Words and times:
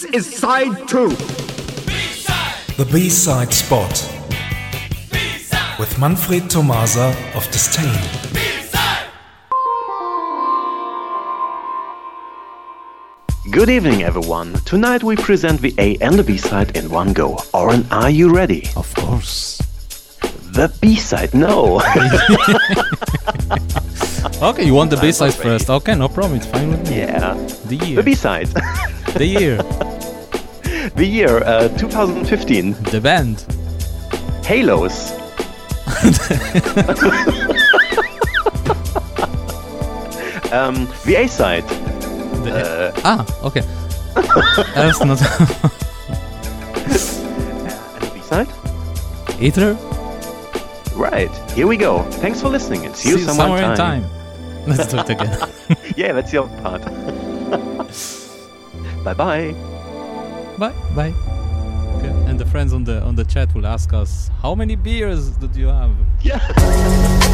This 0.00 0.14
is 0.14 0.36
side 0.38 0.88
two. 0.88 1.10
The 2.78 2.88
B-side 2.90 3.52
spot 3.52 3.92
with 5.78 5.98
Manfred 5.98 6.48
Tomasa 6.48 7.14
of 7.34 7.44
Disdain. 7.50 8.00
Good 13.50 13.68
evening, 13.68 14.02
everyone. 14.02 14.54
Tonight 14.64 15.02
we 15.02 15.16
present 15.16 15.60
the 15.60 15.74
A 15.76 15.98
and 15.98 16.18
the 16.18 16.24
B 16.24 16.38
side 16.38 16.74
in 16.78 16.88
one 16.88 17.12
go. 17.12 17.38
Oren, 17.52 17.84
are 17.90 18.08
you 18.08 18.34
ready? 18.34 18.70
Of 18.76 18.94
course. 18.94 19.58
The 20.54 20.74
B 20.80 20.96
side, 20.96 21.34
no. 21.34 21.82
Okay, 24.42 24.64
you 24.64 24.72
want 24.72 24.88
the 24.88 24.96
B 24.96 25.12
side 25.12 25.34
first. 25.34 25.68
Okay, 25.68 25.94
no 25.94 26.08
problem. 26.08 26.36
It's 26.36 26.46
fine 26.46 26.70
with 26.70 26.88
me. 26.88 27.00
yeah. 27.00 27.34
The 27.66 27.76
year. 27.76 27.96
The 27.96 28.02
B 28.02 28.14
side. 28.14 28.48
The 29.14 29.26
year. 29.26 29.56
the 30.94 31.04
year 31.04 31.42
uh, 31.44 31.68
2015. 31.78 32.72
the 32.90 33.00
band. 33.00 33.36
Haelos. 34.42 35.12
um, 40.52 40.86
the 41.04 41.14
A 41.16 41.26
side. 41.28 41.64
The 42.44 42.92
ah, 43.04 43.24
okay. 43.44 43.62
That's 44.74 45.04
not 45.04 45.20
And 47.92 48.02
the 48.02 48.10
B 48.14 48.20
side? 48.22 48.48
Ethyr. 49.40 49.76
Right. 50.96 51.30
Here 51.52 51.66
we 51.66 51.76
go. 51.76 52.02
Thanks 52.22 52.40
for 52.40 52.48
listening 52.48 52.86
and 52.86 52.96
see, 52.96 53.10
you 53.10 53.18
See 53.18 53.24
somewhere, 53.24 53.70
in 53.70 53.76
time. 53.76 54.04
Let's 54.66 54.86
do 54.86 54.98
it 54.98 55.10
again. 55.10 55.36
yeah, 55.96 56.12
that's 56.12 56.32
your 56.32 56.48
part. 56.62 56.82
Bye 59.04 59.14
bye. 59.14 59.52
bye, 60.58 60.74
bye. 60.94 61.14
Okay. 61.96 62.12
And 62.28 62.38
the 62.38 62.46
friends 62.46 62.72
on 62.72 62.84
the 62.84 63.02
on 63.02 63.14
the 63.14 63.24
chat 63.24 63.54
will 63.54 63.66
ask 63.66 63.92
us, 63.92 64.30
how 64.42 64.54
many 64.54 64.76
beers 64.76 65.30
did 65.36 65.56
you 65.56 65.68
have? 65.68 65.92
Yeah. 66.22 67.26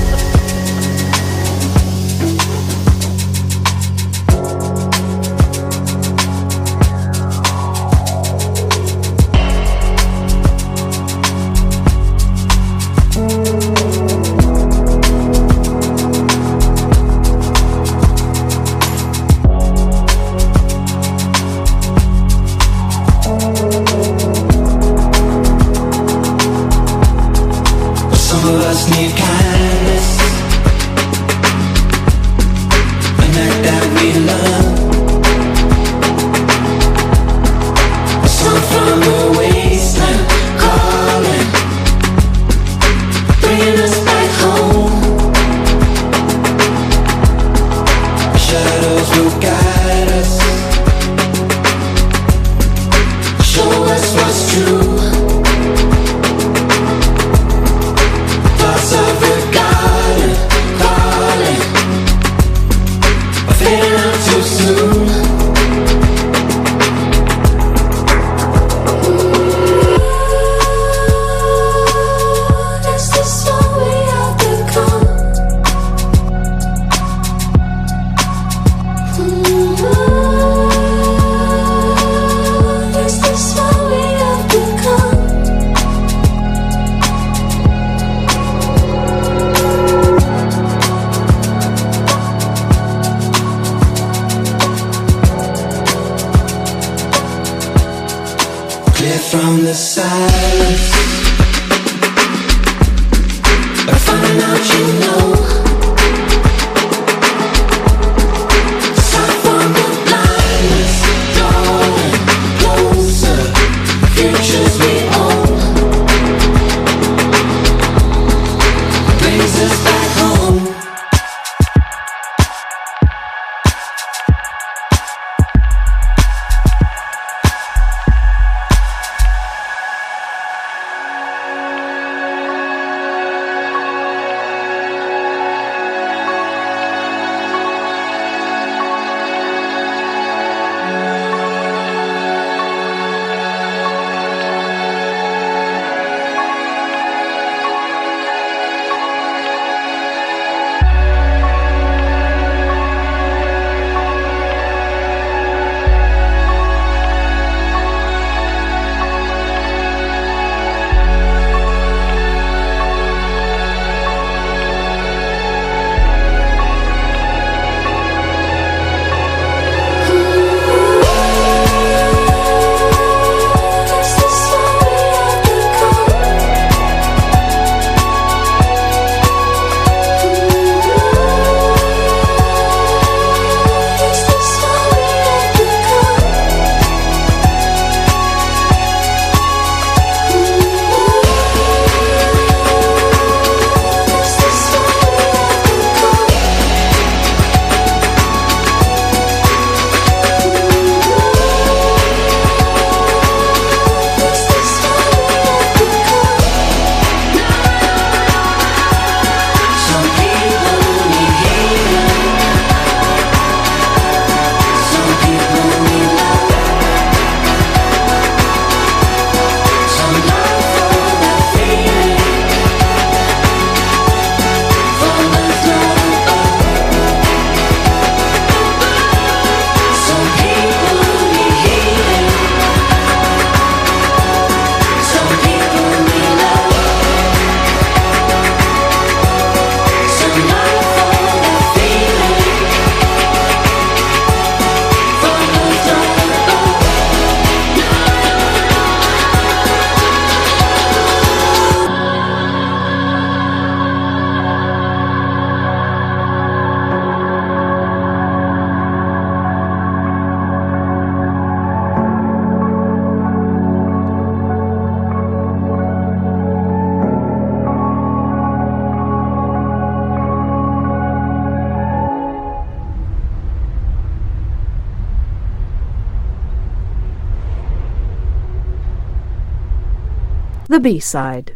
The 280.77 280.81
B-side. 280.81 281.55